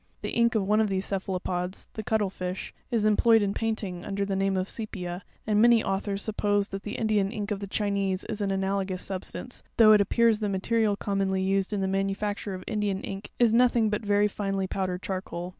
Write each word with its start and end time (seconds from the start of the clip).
'The 0.23 0.31
ink 0.31 0.55
of 0.55 0.67
one 0.67 0.81
of 0.81 0.89
these 0.89 1.05
cephalopods—the 1.05 2.01
cuttle 2.01 2.31
fish—is 2.31 3.05
employed 3.05 3.43
in 3.43 3.53
painting, 3.53 4.03
under 4.03 4.25
the 4.25 4.35
name 4.35 4.57
of 4.57 4.67
sepia; 4.67 5.21
and 5.45 5.61
many 5.61 5.83
au 5.83 5.99
thors 5.99 6.23
suppose 6.23 6.69
that 6.69 6.81
the 6.81 6.95
Indian 6.95 7.31
ink 7.31 7.51
of. 7.51 7.59
the 7.59 7.67
Chinese 7.67 8.23
is 8.23 8.41
an 8.41 8.49
analogous 8.49 9.03
substance, 9.03 9.61
though 9.77 9.91
it 9.93 10.01
appears 10.01 10.39
the 10.39 10.49
material 10.49 10.95
commonly 10.95 11.43
used 11.43 11.71
in 11.71 11.81
the 11.81 11.87
manufacture 11.87 12.55
of 12.55 12.63
Indian 12.65 12.99
ink 13.01 13.29
is 13.37 13.53
nothing 13.53 13.91
but 13.91 14.03
very 14.03 14.27
finely 14.27 14.65
powdered 14.65 15.03
charcoal. 15.03 15.49